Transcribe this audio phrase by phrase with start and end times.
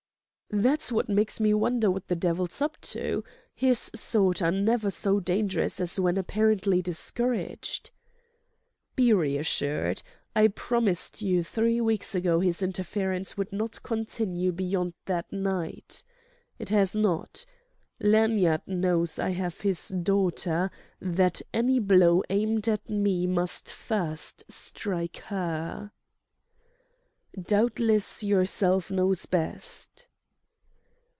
[0.53, 3.23] "That's what makes me wonder what the divvle's up to.
[3.55, 7.91] His sort are never so dangerous as when apparently discouraged."
[8.97, 10.03] "Be reassured.
[10.35, 16.03] I promised you three weeks ago his interference would not continue beyond that night.
[16.59, 17.45] It has not.
[18.01, 25.19] Lanyard knows I have his daughter, that any blow aimed at me must first strike
[25.31, 25.93] her."
[27.41, 30.09] "Doubtless yourself knows best...."